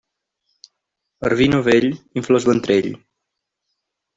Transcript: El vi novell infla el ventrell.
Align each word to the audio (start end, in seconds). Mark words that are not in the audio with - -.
El 1.29 1.35
vi 1.41 1.47
novell 1.55 1.87
infla 2.23 2.39
el 2.43 2.49
ventrell. 2.53 2.91